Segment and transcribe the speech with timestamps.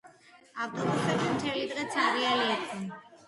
[0.63, 2.81] ავტობუსები მთელი დღე ცარიელი იყო.